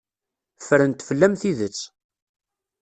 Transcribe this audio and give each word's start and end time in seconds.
Ffrent 0.59 0.99
fell-am 1.07 1.35
tidet. 1.41 1.79